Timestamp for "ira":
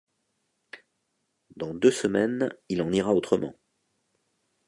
2.91-3.13